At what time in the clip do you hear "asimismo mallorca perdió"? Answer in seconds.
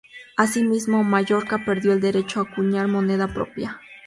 0.35-1.93